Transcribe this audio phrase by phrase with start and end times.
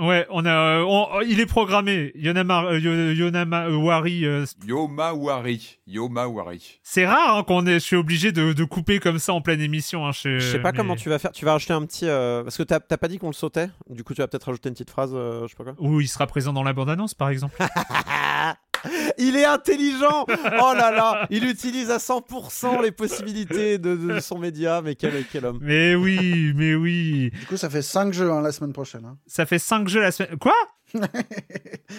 [0.00, 2.12] Ouais, on a, on- il est programmé.
[2.14, 4.24] Yonama, euh, Yo- Yonama euh, Wari.
[4.24, 5.78] euh, Yoma Wari.
[5.86, 6.78] Yoma Wari.
[6.82, 9.60] c'est rare hein, qu'on est, je suis obligé de, de couper comme ça en pleine
[9.60, 10.06] émission.
[10.06, 11.32] Hein, Je sais pas mais- comment tu vas faire.
[11.32, 12.06] Tu vas rajouter un petit.
[12.08, 13.68] euh, Parce que t'as t'as pas dit qu'on le sautait.
[13.90, 15.12] Du coup, tu vas peut-être rajouter une petite phrase.
[15.14, 15.74] euh, je sais pas quoi.
[15.78, 17.56] Ou il sera présent dans la bande-annonce, par exemple.
[19.18, 24.38] Il est intelligent Oh là là Il utilise à 100% les possibilités de, de son
[24.38, 24.80] média.
[24.82, 27.30] Mais quel, quel homme mais oui, mais oui.
[27.40, 29.04] Du coup ça fait 5 jeux hein, la semaine prochaine.
[29.04, 29.16] hein.
[29.26, 30.36] Ça fait 5 jeux la semaine.
[30.38, 30.54] Quoi?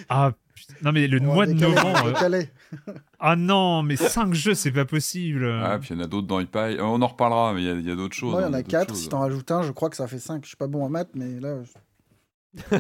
[0.09, 0.73] Ah, putain.
[0.81, 2.06] non, mais le On mois de décaler, novembre.
[2.07, 2.50] euh, décaler.
[3.19, 5.45] Ah non, mais 5 jeux, c'est pas possible.
[5.63, 6.78] Ah, puis il y en a d'autres dans Hypai.
[6.79, 8.34] Euh, On en reparlera, mais il y a, il y a d'autres choses.
[8.35, 9.01] Ouais, il y en hein, a d'autres 4, choses.
[9.01, 10.44] si t'en rajoutes un, je crois que ça fait 5.
[10.44, 11.57] Je suis pas bon en maths, mais là...
[11.63, 12.78] je-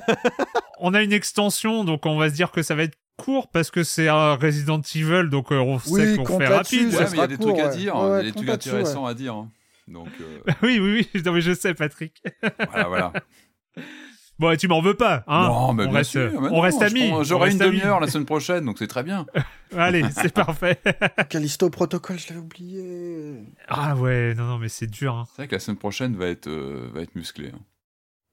[0.79, 3.69] On a une extension, donc on va se dire que ça va être court parce
[3.71, 6.87] que c'est un Resident Evil, donc euh, on Oui, sait qu'on compte fait rapide.
[6.87, 8.15] Ouais, ça mais il y a des court, trucs à dire, Ouais, il y a
[8.17, 9.33] ouais, des trucs intéressants à dire.
[9.35, 9.49] hein.
[9.87, 12.21] Donc, euh, oui, oui, oui, non, mais je sais, Patrick.
[12.69, 13.13] voilà, voilà.
[14.39, 16.31] Bon, et tu m'en veux pas, hein non, mais on bien reste, sûr.
[16.41, 17.11] mais on non, reste je amis.
[17.23, 19.25] J'aurai une demi-heure la semaine prochaine, donc c'est très bien.
[19.75, 20.79] Allez, c'est parfait.
[21.29, 23.33] Callisto Protocol, je l'avais oublié.
[23.67, 25.13] ah ouais, non, non, mais c'est dur.
[25.13, 25.25] hein.
[25.27, 27.51] C'est vrai que la semaine prochaine va être, euh, va être musclée.
[27.53, 27.59] hein.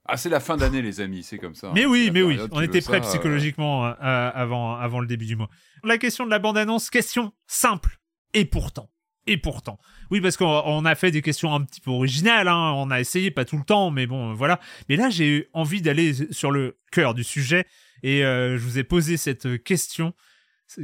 [0.09, 1.73] Ah, c'est la fin d'année, les amis, c'est comme ça.
[1.75, 1.89] Mais hein.
[1.89, 5.07] oui, C'est la mais oui, on était prêts ça, euh, psychologiquement euh, avant, avant le
[5.07, 5.51] début du mois.
[5.85, 7.99] La question de la bande-annonce, question simple.
[8.35, 8.91] Et pourtant.
[9.27, 9.79] Et pourtant.
[10.11, 13.01] Oui, parce qu'on on a fait des questions un petit peu originales, hein, on a
[13.01, 14.61] essayé, pas tout le temps, mais bon, euh, voilà.
[14.89, 17.67] Mais là, j'ai eu envie d'aller sur le cœur du sujet
[18.03, 20.15] et euh, je vous ai posé cette question.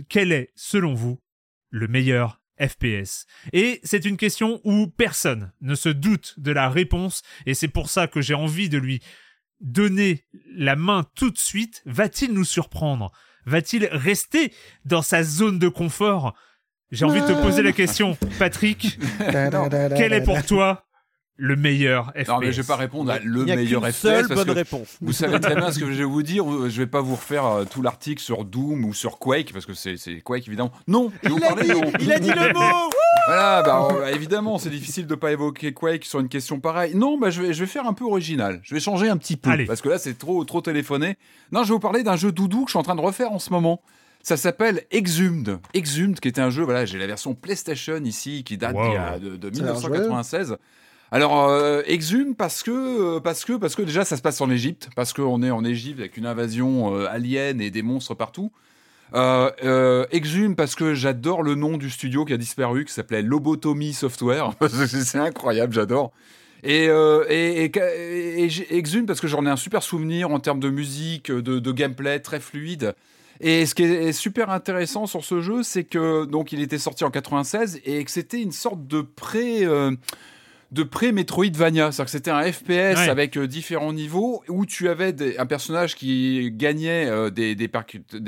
[0.09, 1.21] Quel est, selon vous,
[1.71, 7.22] le meilleur FPS Et c'est une question où personne ne se doute de la réponse
[7.46, 9.00] et c'est pour ça que j'ai envie de lui
[9.60, 10.24] donner
[10.54, 11.82] la main tout de suite.
[11.86, 13.12] Va-t-il nous surprendre?
[13.46, 14.52] Va-t-il rester
[14.84, 16.34] dans sa zone de confort?
[16.90, 18.98] J'ai envie de te poser la question, Patrick.
[19.18, 20.84] Quel est pour toi
[21.37, 23.82] le meilleur FPS Non, mais je vais pas répondre à le Il n'y a meilleur
[23.82, 23.97] qu'une FPS.
[23.98, 24.98] seule parce bonne que réponse.
[25.00, 26.44] Vous savez très bien ce que je vais vous dire.
[26.69, 29.75] Je vais pas vous refaire euh, tout l'article sur Doom ou sur Quake, parce que
[29.75, 30.72] c'est Quake, évidemment.
[30.87, 32.60] Non, je vais vous Il a parler dit, il a dit le mot
[33.26, 36.94] Voilà, bah, euh, évidemment, c'est difficile de pas évoquer Quake sur une question pareille.
[36.94, 38.60] Non, bah, je vais, je vais faire un peu original.
[38.62, 39.50] Je vais changer un petit peu.
[39.50, 39.65] Allez.
[39.65, 41.16] Parce que là, c'est trop, trop téléphoné.
[41.53, 43.32] Non, je vais vous parler d'un jeu doudou que je suis en train de refaire
[43.32, 43.81] en ce moment.
[44.25, 45.59] Ça s'appelle Exhumed.
[45.75, 49.19] Exhumed, qui était un jeu, voilà, j'ai la version PlayStation ici, qui date Wow.
[49.19, 50.56] de, de Ça a l'air 1996.
[51.12, 52.70] Alors, euh, Exhumed, parce que,
[53.16, 55.64] euh, parce que, parce que déjà, ça se passe en Égypte, parce qu'on est en
[55.64, 58.50] Égypte avec une invasion euh, alien et des monstres partout.
[59.14, 63.22] Euh, euh, Exhume parce que j'adore le nom du studio qui a disparu, qui s'appelait
[63.22, 64.53] Lobotomie Software.
[64.86, 66.12] c'est incroyable, j'adore.
[66.62, 70.70] Et, euh, et, et, Exhume parce que j'en ai un super souvenir en termes de
[70.70, 72.94] musique, de, gameplay très fluide.
[73.41, 77.03] Et ce qui est super intéressant sur ce jeu, c'est que donc il était sorti
[77.03, 79.66] en 96 et que c'était une sorte de pré
[80.72, 83.09] de pré Metroidvania, c'est-à-dire que c'était un FPS Ouais.
[83.10, 87.69] avec euh, différents niveaux où tu avais des- un personnage qui gagnait euh, des, des,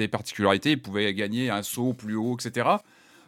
[0.09, 2.69] particularités, il pouvait gagner un saut plus haut, etc.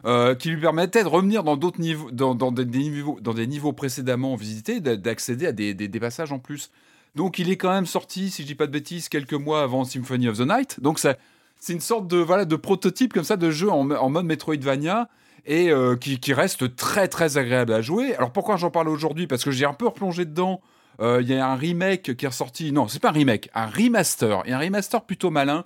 [0.05, 3.47] euh, qui lui permettait de revenir dans d'autres niveaux, dans, dans des, niveaux, dans des
[3.47, 6.69] niveaux précédemment visités, d'a- d'accéder à des, passages en plus.
[7.15, 9.83] Donc il est quand même sorti, si je dis pas de bêtises, quelques mois avant
[9.83, 10.79] Symphony of the Night.
[10.79, 11.17] Donc ça,
[11.59, 15.09] c'est une sorte de voilà de prototype comme ça de jeu en, en mode Metroidvania
[15.47, 18.13] et euh, qui, reste très très agréable à jouer.
[18.15, 19.27] Alors pourquoi j'en parle aujourd'hui?
[19.27, 20.61] Parce que j'ai un peu replongé dedans.
[20.99, 22.71] Euh, Il y a un remake qui est ressorti.
[22.71, 24.43] Non, c'est pas un remake, un remaster.
[24.45, 25.63] Et un remaster plutôt malin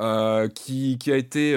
[0.00, 1.52] euh, qui, a été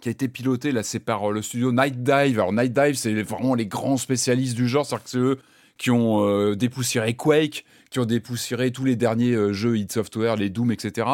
[0.00, 2.38] qui a été piloté là, c'est par le studio Night Dive.
[2.38, 5.38] Alors Night Dive, c'est vraiment les grands spécialistes du genre, c'est-à-dire que c'est eux
[5.78, 10.70] qui ont dépoussiéré Quake, qui ont dépoussiéré tous les derniers jeux id Software, les Doom,
[10.70, 11.06] etc.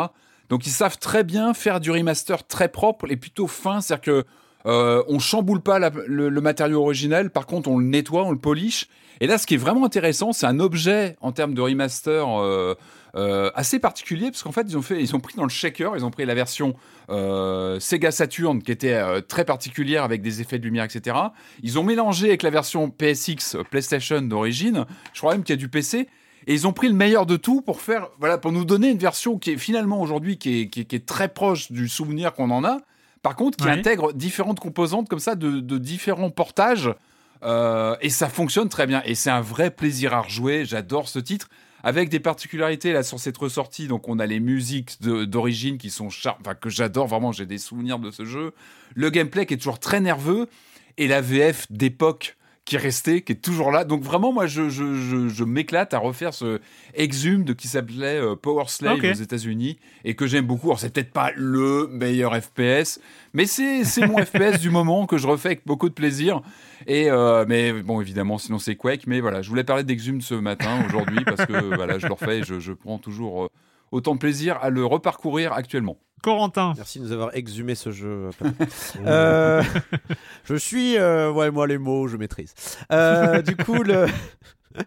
[0.49, 4.25] Donc ils savent très bien faire du remaster très propre et plutôt fin, c'est-à-dire que
[4.67, 8.87] euh, on chamboule pas le, matériau originel, par contre on le nettoie, on le polish.
[9.20, 12.75] Et là, ce qui est vraiment intéressant, c'est un objet en termes de remaster euh,
[13.14, 15.97] euh, assez particulier, parce qu'en fait, ils ont fait, ils ont pris dans le shaker,
[15.97, 16.75] ils ont pris la version
[17.11, 21.17] euh, Sega Saturn qui était très particulière avec des effets de lumière, etc.
[21.62, 24.87] Ils ont mélangé avec la version PSX PlayStation d'origine.
[25.12, 26.09] Je crois même qu'il y a du PC.
[26.49, 28.99] Et ils ont pris le meilleur de tout pour faire, voilà, pour nous donner une
[28.99, 32.64] version qui est finalement aujourd'hui qui est- qui est très proche du souvenir qu'on en
[32.64, 32.79] a.
[33.23, 33.71] Par contre, qui Ouais.
[33.71, 36.91] intègre différentes composantes comme ça de, de différents portages.
[37.45, 39.03] Euh, et ça fonctionne très bien.
[39.05, 40.65] Et c'est un vrai plaisir à rejouer.
[40.65, 41.49] J'adore ce titre.
[41.85, 46.11] Avec des particularités là sur cette ressortie, donc on a les musiques d'origine qui sont
[46.11, 48.53] char- enfin, que j'adore vraiment, j'ai des souvenirs de ce jeu.
[48.95, 50.49] Le gameplay qui est toujours très nerveux
[50.97, 53.85] et la VF d'époque qui est restée, qui est toujours là.
[53.85, 56.61] Donc vraiment, moi, je, je, je, je m'éclate à refaire ce
[56.94, 60.69] Exhumed de- qui s'appelait euh, Power Slave aux États-Unis et que j'aime beaucoup.
[60.69, 63.00] Alors c'est peut-être pas le meilleur FPS,
[63.35, 66.41] mais c'est c'est mon FPS du moment que je refais avec beaucoup de plaisir.
[66.87, 69.06] Et euh, mais bon, évidemment, sinon c'est Quake.
[69.09, 72.38] Mais voilà, je voulais parler d'Exhumed ce matin, aujourd'hui, parce que voilà, je le refais
[72.38, 73.49] et je, je prends toujours euh,
[73.93, 75.99] autant de plaisir à le reparcourir actuellement.
[76.23, 76.73] Corentin.
[76.77, 78.31] Merci de nous avoir exhumé ce jeu.
[79.05, 79.62] Euh,
[80.44, 80.97] je suis.
[80.97, 82.55] euh, ouais, moi, les mots, je maîtrise.
[82.93, 84.06] Euh, du coup, le.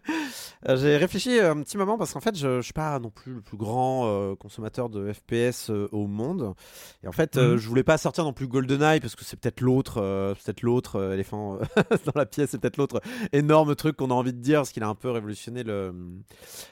[0.68, 3.34] Euh, J'ai réfléchi un petit moment parce qu'en fait, je, je suis pas non plus
[3.36, 6.56] le plus grand euh, consommateur de FPS euh, au monde.
[7.04, 7.58] Et en fait, euh, Mhm.
[7.58, 9.96] je voulais pas sortir non plus GoldenEye parce que c'est peut-être l'autre,
[10.44, 11.60] peut-être l'autre éléphant
[12.06, 13.00] dans la pièce, c'est peut-être l'autre
[13.32, 15.94] énorme truc qu'on a envie de dire parce qu'il a un peu révolutionné le,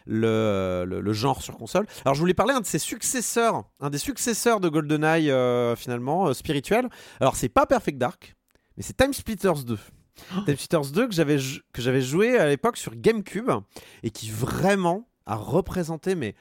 [0.06, 1.86] le, le, le genre sur console.
[2.06, 5.31] Alors, je voulais parler un de ses successeurs, un des successeurs de GoldenEye
[5.77, 6.89] finalement spirituel.
[7.19, 8.36] Alors, c'est pas Perfect Dark,
[8.77, 9.77] mais c'est Time Splitters 2.
[10.45, 13.50] Time Splitters 2 que j'avais joué à l'époque sur GameCube
[14.04, 16.36] et qui vraiment a représenté mais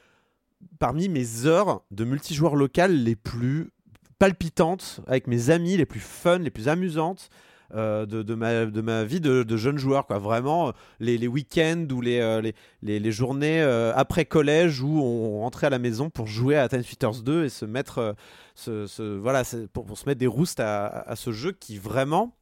[0.79, 3.71] parmi mes heures de multijoueur local les plus
[4.19, 7.29] palpitantes avec mes amis, les plus fun, les plus amusantes.
[7.75, 11.87] euh, de, de ma, de ma vie de, jeune joueur quoi vraiment euh, les, week-ends
[11.91, 12.43] ou les, euh,
[12.83, 13.63] les, les, journées
[13.97, 17.49] après collège où on rentrait à la maison pour jouer à Time Splitters 2 et
[17.49, 18.15] se mettre
[18.55, 19.43] ce- voilà
[19.73, 22.37] pour, pour se mettre des roustes à ce jeu qui vraiment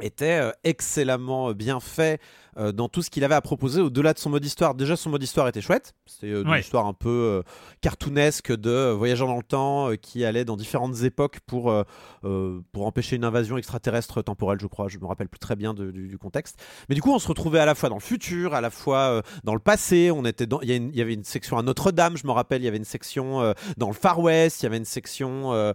[0.00, 2.20] était euh, excellemment euh, bien fait
[2.58, 4.74] euh, dans tout ce qu'il avait à proposer au-delà de son mode histoire.
[4.74, 5.94] Déjà, son mode histoire était chouette.
[6.06, 6.60] C'était euh, une Ouais.
[6.60, 7.42] histoire un peu euh,
[7.80, 11.82] cartoonesque de euh, voyageurs dans le temps euh, qui allait dans différentes époques pour, euh,
[12.24, 14.88] euh, pour empêcher une invasion extraterrestre temporelle, je crois.
[14.88, 16.56] Je me rappelle plus très bien de- du, du contexte.
[16.88, 18.98] Mais du coup, on se retrouvait à la fois dans le futur, à la fois
[18.98, 20.10] euh, dans le passé.
[20.10, 22.26] On était dans, il y, a une- il y avait une section à Notre-Dame, je
[22.26, 22.62] me rappelle.
[22.62, 24.62] Il y avait une section euh, dans le Far West.
[24.62, 25.72] Il y avait une section, euh,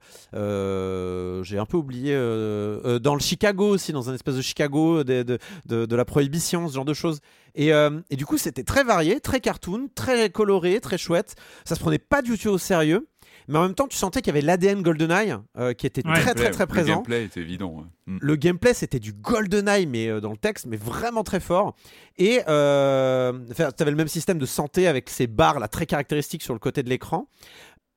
[0.56, 4.42] euh, j'ai un peu oublié, euh, euh, dans le Chicago aussi, dans un espèce de
[4.42, 7.20] Chicago de, de, de- de la prohibition, ce genre de choses.
[7.54, 11.36] Et, euh, et du coup, c'était très varié, très cartoon, très coloré, très chouette.
[11.66, 13.08] Ça se prenait pas du tout au sérieux.
[13.48, 16.14] Mais en même temps, tu sentais qu'il y avait l'ADN GoldenEye euh, qui était Ouais.
[16.22, 16.94] très très très Le présent.
[16.98, 17.70] gameplay est évident.
[17.76, 17.84] ouais.
[18.06, 18.18] Mm.
[18.22, 21.76] Le gameplay, c'était du GoldenEye, mais euh, dans le texte, mais vraiment très fort.
[22.18, 26.44] Et euh, tu avais le même système de santé avec ces barres là, très caractéristiques
[26.44, 27.28] sur le côté de l'écran.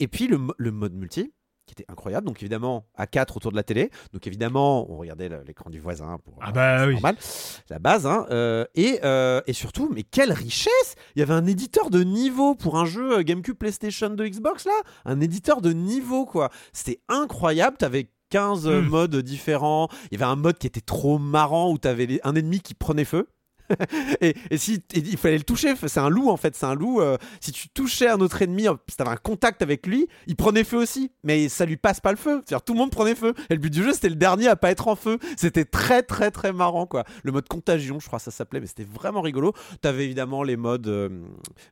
[0.00, 1.33] Et puis le, le mode multi,
[1.66, 2.26] qui était incroyable.
[2.26, 3.90] Donc évidemment, à 4 autour de la télé.
[4.12, 6.18] Donc évidemment, on regardait l'écran du voisin.
[6.25, 6.92] Pour, Ah bah oui.
[6.94, 7.16] normal.
[7.71, 8.06] La base.
[8.06, 8.26] Hein.
[8.30, 12.54] Euh, et, euh, et surtout, mais quelle richesse Il y avait un éditeur de niveau
[12.54, 14.73] pour un jeu euh, GameCube, PlayStation 2, Xbox, là
[15.04, 16.50] Un éditeur de niveau, quoi.
[16.73, 17.76] C'était incroyable.
[17.76, 18.88] T'avais 15 euh, Mm.
[18.88, 19.88] modes différents.
[20.11, 22.75] Il y avait un mode qui était trop marrant où t'avais les- un ennemi qui
[22.75, 23.28] prenait feu.
[24.21, 26.75] et, et si et il fallait le toucher, c'est un loup en fait, c'est un
[26.75, 27.00] loup.
[27.00, 30.64] euh, si tu touchais un autre ennemi, si t'avais un contact avec lui, il prenait
[30.64, 32.42] feu aussi, mais ça lui passe pas le feu.
[32.44, 33.35] C'est-à-dire tout le monde prenait feu.
[33.50, 35.18] Et le but du jeu, c'était le dernier à pas être en feu.
[35.37, 37.04] C'était très très très marrant quoi.
[37.23, 39.52] Le mode contagion, je crois que ça s'appelait, mais c'était vraiment rigolo.
[39.80, 41.09] T'avais évidemment les modes, euh,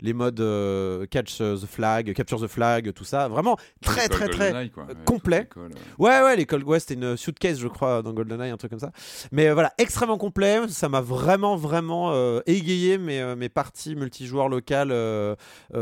[0.01, 3.29] les modes euh, catch the flag, capture the flag, tout ça.
[3.29, 4.71] Vraiment très très très
[5.05, 5.49] complet.
[5.57, 5.63] ouais.
[5.99, 8.93] Ouais, ouais, l'école, ouais, c'était une suitcase, je crois, dans GoldenEye, un truc comme ça.
[9.31, 10.61] Mais voilà, extrêmement complet.
[10.69, 15.35] Ça m'a vraiment, vraiment euh, égayé mes, euh, mes parties multijoueurs locales euh,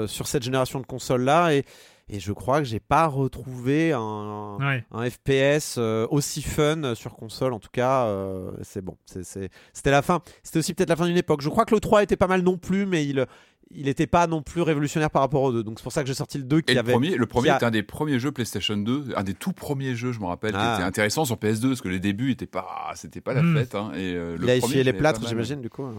[0.06, 1.54] sur cette génération de consoles-là.
[1.54, 1.64] Et,
[2.08, 4.84] et je crois que j'ai pas retrouvé un, Ouais.
[4.90, 7.52] un FPS euh, aussi fun sur console.
[7.52, 8.96] En tout cas, euh, c'est bon.
[9.04, 10.20] C'était la fin.
[10.42, 11.40] C'était aussi peut-être la fin d'une époque.
[11.40, 13.26] Je crois que le 3 était pas mal non plus, mais il.
[13.72, 15.62] Il n'était pas non plus révolutionnaire par rapport aux deux.
[15.62, 16.92] Donc c'est pour ça que j'ai sorti le 2 qui Et le avait.
[16.92, 19.94] premier, le premier a- était un des premiers jeux PlayStation 2, un des tout premiers
[19.94, 20.72] jeux, je me rappelle, Ah.
[20.74, 23.56] qui était intéressant sur PS2 parce que les débuts étaient pas, c'était pas la Hmm.
[23.56, 23.74] fête.
[23.74, 25.84] hein, et euh, le il a essuyé les plâtres, j'imagine, du coup.
[25.84, 25.94] hein.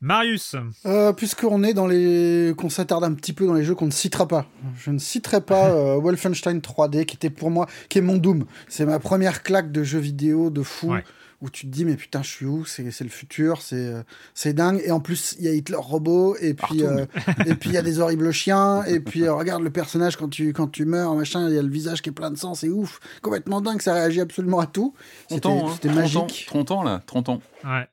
[0.00, 0.54] Marius.
[0.84, 2.52] Euh, Puisqu'on est dans les.
[2.56, 4.46] qu'on s'attarde un petit peu dans les jeux qu'on ne citera pas.
[4.76, 7.66] Je ne citerai pas euh, Wolfenstein 3D, qui était pour moi.
[7.88, 8.44] qui est mon Doom.
[8.68, 10.92] C'est ma première claque de jeu vidéo de fou.
[10.92, 11.02] Ouais.
[11.42, 12.64] Où tu te dis, mais putain, je suis où?
[12.64, 14.02] C'est c'est le futur, c'est euh,
[14.32, 14.80] c'est dingue.
[14.84, 17.04] Et en plus, il y a Hitler robot, et puis euh,
[17.46, 20.30] et puis il y a des horribles chiens, et puis euh, regarde le personnage quand
[20.30, 22.54] tu, quand tu meurs, machin, il y a le visage qui est plein de sang,
[22.54, 23.00] c'est ouf.
[23.20, 24.94] Complètement dingue, ça réagit absolument à tout.
[25.28, 26.44] 30 C'était hein, c'était 30 ans, magique.
[26.48, 27.40] 30 ans là, 30 ans.
[27.64, 27.86] Ouais.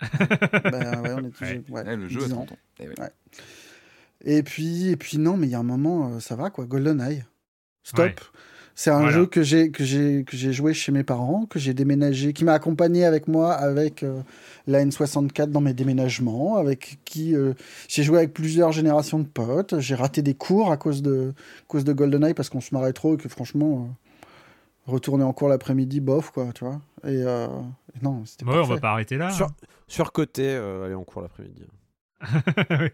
[0.64, 1.62] Ben, ouais, on est tous- Ouais.
[1.68, 2.46] ouais, Eh, le jeu 10 a ans.
[2.46, 2.58] 30 ans.
[2.80, 2.88] Eh.
[4.38, 6.64] Et puis, et puis non, mais il y a un moment, euh, ça va quoi.
[6.66, 7.24] GoldenEye,
[7.82, 8.20] stop.
[8.80, 9.10] C'est un Voilà.
[9.16, 12.44] jeu que j'ai que j'ai que j'ai joué chez mes parents, que j'ai déménagé, qui
[12.44, 14.20] m'a accompagné avec moi avec euh,
[14.68, 17.54] la N64 dans mes déménagements, avec qui euh,
[17.88, 19.80] j'ai joué avec plusieurs générations de potes.
[19.80, 21.34] J'ai raté des cours à cause de
[21.66, 23.88] cause de GoldenEye parce qu'on se marrait trop et que franchement
[24.86, 26.80] euh, retourner en cours l'après-midi, bof quoi, tu vois.
[27.02, 27.48] Et, euh,
[27.96, 29.30] et non, c'était Ouais, on va pas arrêter là.
[29.30, 29.50] Sur-
[29.88, 31.64] Surcoté, euh, aller en cours l'après-midi.
[32.70, 32.86] hein.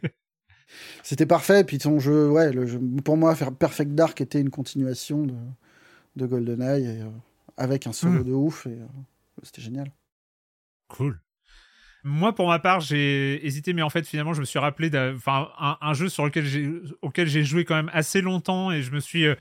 [1.03, 1.61] C'était parfait.
[1.61, 5.25] Et puis son jeu, ouais, le jeu- pour moi, faire Perfect Dark était une continuation
[5.27, 5.35] de,
[6.17, 7.09] de GoldenEye et, euh,
[7.57, 8.25] avec un solo Mm.
[8.25, 8.67] de ouf.
[8.67, 8.87] Et euh,
[9.43, 9.91] c'était génial.
[10.89, 11.21] Cool.
[12.07, 15.17] Moi, pour ma part, j'ai hésité, mais en fait, finalement, je me suis rappelé d'un
[15.27, 18.91] un, un jeu sur lequel j'ai, auquel j'ai joué quand même assez longtemps et je
[18.91, 19.35] me suis euh,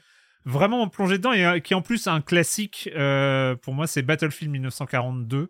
[0.46, 2.89] vraiment plongé dedans et euh, qui en plus un classique.
[2.96, 5.50] euh, pour moi, c'est Battlefield 1942.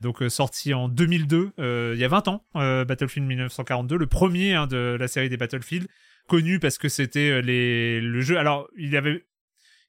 [0.00, 4.66] Donc sorti en 2002, euh, il y a 20 ans, Battlefield 1942, le premier hein,
[4.66, 5.86] de la série des Battlefield,
[6.26, 8.36] connu parce que c'était les le jeu.
[8.36, 9.24] Alors il avait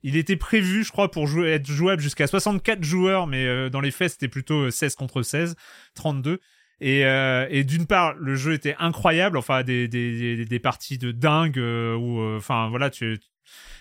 [0.03, 3.81] il était prévu, je crois, pour jouer, être jouable jusqu'à 64 joueurs, mais euh, dans
[3.81, 5.55] les faits, c'était plutôt euh, 16 contre 16,
[5.95, 6.39] 32.
[6.81, 10.97] Et, euh, et d'une part, le jeu était incroyable, enfin des, des, des, des parties
[10.97, 13.19] de dingue euh, où, euh, enfin voilà, tu,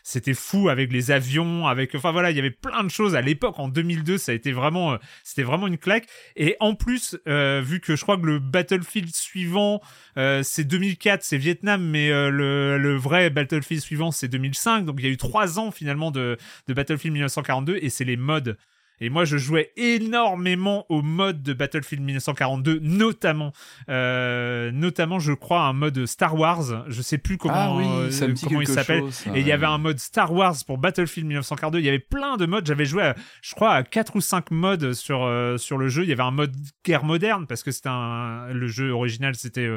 [0.02, 3.20] c'était fou avec les avions, avec, enfin voilà, il y avait plein de choses à
[3.20, 3.58] l'époque.
[3.58, 6.06] En 2002, ça a été vraiment, euh, c'était vraiment une claque.
[6.36, 9.80] Et en plus, euh, vu que je crois que le Battlefield suivant,
[10.18, 14.84] euh, c'est 2004, c'est Vietnam, mais euh, le, vrai Battlefield suivant, c'est 2005.
[14.84, 16.36] Donc il y a eu trois ans finalement de,
[16.68, 18.54] de Battlefield 1942 et c'est les mods.
[19.04, 23.52] Et moi, je jouais énormément aux mods de Battlefield 1942, notamment,
[23.88, 26.84] euh, notamment, je crois, un mode Star Wars.
[26.88, 28.10] Je sais plus comment, ah oui, euh,
[28.48, 29.02] comment il s'appelle.
[29.36, 31.78] Et il y avait un mode Star Wars pour Battlefield 1942.
[31.80, 32.66] Il y avait plein de modes.
[32.66, 36.04] J'avais joué, à, je crois, à 4 ou 5 modes sur, euh, sur le jeu.
[36.04, 36.54] Il y avait un mode
[36.84, 39.68] guerre moderne parce que c'était un, le jeu original, c'était.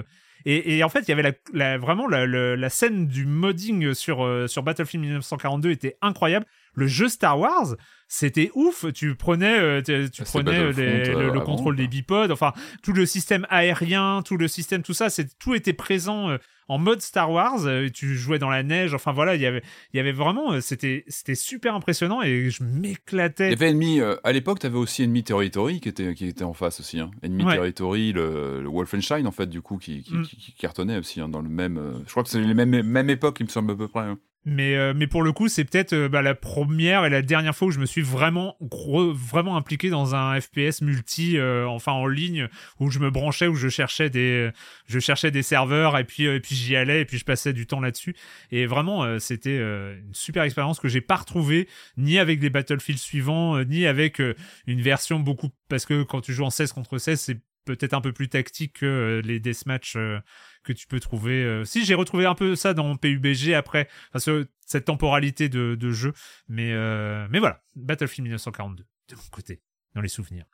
[0.45, 3.25] et, et en fait, il y avait la, la- vraiment la, la- la scène du
[3.25, 6.45] modding sur, euh, sur Battlefield 1942 était incroyable.
[6.75, 7.75] Le jeu Star Wars,
[8.07, 8.85] c'était ouf.
[8.93, 10.81] Tu prenais, euh, tu, tu Ah, prenais euh, le,
[11.17, 12.53] euh, le contrôle des bipodes, enfin
[12.83, 17.01] tout le système aérien, tout le système, tout ça, c'est tout était présent en mode
[17.01, 17.59] Star Wars.
[17.93, 19.61] tu jouais dans la neige, enfin voilà, il y avait,
[19.93, 23.49] il y avait vraiment, c'était, c'était super impressionnant et je Il m'éclatais.
[23.51, 26.43] y avait Enemy, euh, à l'époque, tu avais aussi Enemy Territory qui était, qui était
[26.43, 26.99] en face aussi.
[26.99, 27.11] Hein.
[27.23, 27.53] Enemy Ouais.
[27.55, 30.23] Territory, le, le Wolfenstein, en fait, du coup, qui, qui, Mm.
[30.23, 32.01] qui- cartonnait aussi hein, dans le même.
[32.05, 34.01] je crois que c'est les mêmes, même époque, il me semble à peu près.
[34.01, 34.17] hein.
[34.45, 37.55] Mais, euh, mais pour le coup, c'est peut-être euh, bah, la première et la dernière
[37.55, 42.05] fois où je me suis vraiment, vraiment impliqué dans un FPS multi, euh, enfin en
[42.05, 42.47] ligne,
[42.79, 44.51] où je me branchais, où je cherchais des,
[44.87, 47.53] je cherchais des serveurs et puis, euh, et puis j'y allais et puis je passais
[47.53, 48.15] du temps là-dessus.
[48.51, 52.49] Et vraiment, euh, c'était euh, une super expérience que j'ai pas retrouvée ni avec les
[52.49, 54.35] Battlefield suivants, euh, ni avec euh,
[54.67, 58.01] une version beaucoup, parce que quand tu joues en 16 contre 16, c'est peut-être un
[58.01, 60.19] peu plus tactique que euh, les deathmatch euh,
[60.63, 61.43] que tu peux trouver.
[61.43, 61.65] euh.
[61.65, 65.91] Si j'ai retrouvé un peu ça dans PUBG après, enfin, ce- cette temporalité de, de
[65.91, 66.13] jeu,
[66.47, 69.61] mais euh, mais voilà, Battlefield 1942 de mon côté
[69.93, 70.45] dans les souvenirs.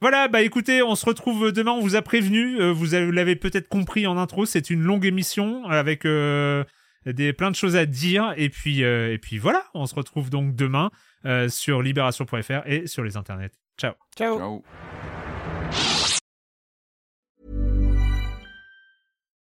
[0.00, 1.72] Voilà, bah écoutez, on se retrouve demain.
[1.72, 5.04] On vous a prévenu, euh, vous avez- l'avez peut-être compris en intro, c'est une longue
[5.04, 6.62] émission avec euh,
[7.04, 8.32] des plein de choses à dire.
[8.36, 10.90] Et puis euh, et puis voilà, on se retrouve donc demain
[11.24, 13.50] euh, sur libération.fr et sur les internets.
[13.76, 13.94] Ciao.
[14.16, 14.38] Ciao.
[14.38, 14.64] Ciao.